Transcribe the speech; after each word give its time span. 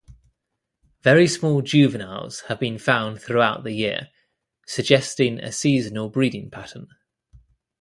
Very 1.03 1.27
small 1.27 1.61
juveniles 1.61 2.39
have 2.47 2.59
been 2.59 2.79
found 2.79 3.21
throughout 3.21 3.63
the 3.63 3.71
year, 3.73 4.09
suggesting 4.65 5.37
a 5.37 5.51
seasonal 5.51 6.09
breeding 6.09 6.49
pattern. 6.49 6.87